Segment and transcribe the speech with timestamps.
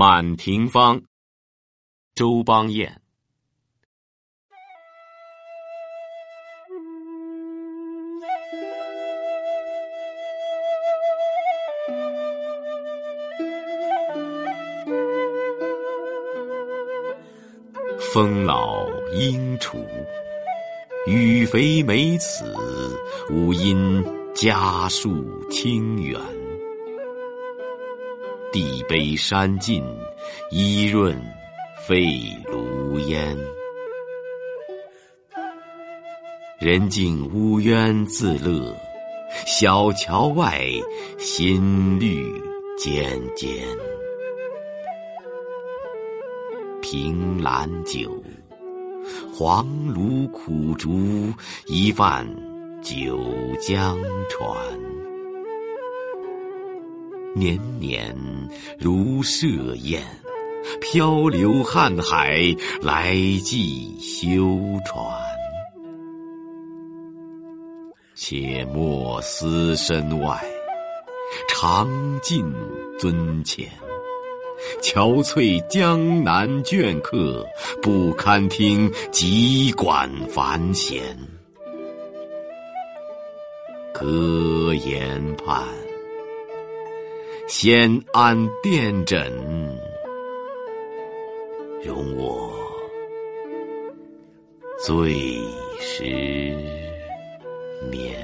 [0.00, 1.02] 满庭芳，
[2.14, 3.02] 周邦彦。
[17.98, 19.76] 风老鹰雏，
[21.06, 22.56] 雨肥梅子，
[23.28, 24.02] 无因
[24.34, 26.39] 家树清远。
[28.52, 29.84] 地卑山尽，
[30.50, 31.16] 衣润
[31.86, 32.02] 沸
[32.50, 33.36] 炉烟。
[36.58, 38.74] 人静屋渊自乐，
[39.46, 40.60] 小桥外，
[41.18, 42.26] 新绿
[42.76, 43.48] 尖尖。
[46.82, 48.10] 凭栏酒，
[49.32, 51.32] 黄芦苦竹，
[51.66, 52.26] 一泛
[52.82, 53.16] 九
[53.60, 53.96] 江
[54.28, 54.89] 船。
[57.34, 58.16] 年年
[58.78, 60.02] 如设宴，
[60.80, 62.40] 漂流瀚海，
[62.82, 64.38] 来寄修
[64.84, 65.04] 船。
[68.14, 70.38] 且莫思身外，
[71.48, 71.88] 常
[72.20, 72.44] 尽
[72.98, 73.66] 樽前。
[74.82, 77.46] 憔悴江南倦客，
[77.80, 81.16] 不堪听急管繁弦。
[83.94, 85.66] 隔岩畔，
[87.52, 89.20] 先安殿枕，
[91.82, 92.48] 容我
[94.78, 95.12] 醉
[95.80, 96.04] 时
[97.90, 98.14] 眠。